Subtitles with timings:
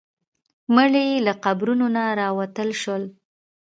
[0.75, 3.03] مړي له قبرونو نه راوتل شول.